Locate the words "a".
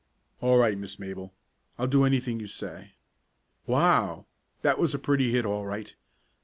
4.95-4.97